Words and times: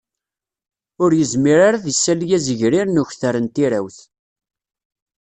Ur 1.03 1.11
yezmir 1.15 1.59
ara 1.67 1.77
ad 1.79 1.83
d-isali 1.85 2.25
azegrir 2.37 2.87
n 2.89 3.01
ukter 3.03 3.35
n 3.39 3.45
tirawt 3.53 3.97